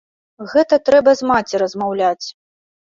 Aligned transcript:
Гэта 0.53 0.79
трэба 0.87 1.15
з 1.21 1.29
маці 1.35 1.63
размаўляць. 1.65 2.27